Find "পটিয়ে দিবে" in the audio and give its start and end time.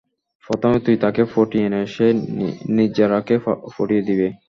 3.75-4.27